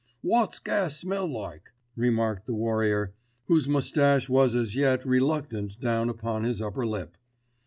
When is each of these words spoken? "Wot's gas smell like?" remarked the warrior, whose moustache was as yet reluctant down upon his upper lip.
"Wot's 0.23 0.57
gas 0.57 0.97
smell 0.97 1.27
like?" 1.27 1.73
remarked 1.95 2.47
the 2.47 2.55
warrior, 2.55 3.13
whose 3.45 3.69
moustache 3.69 4.27
was 4.29 4.55
as 4.55 4.75
yet 4.75 5.05
reluctant 5.05 5.79
down 5.79 6.09
upon 6.09 6.43
his 6.43 6.59
upper 6.59 6.87
lip. 6.87 7.17